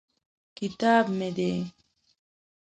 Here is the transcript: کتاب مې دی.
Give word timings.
کتاب 0.57 1.05
مې 1.17 1.29
دی. 1.37 1.53